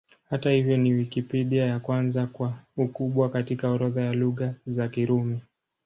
[0.29, 5.39] Hata hivyo, ni Wikipedia ya kwanza kwa ukubwa katika orodha ya Lugha za Kirumi.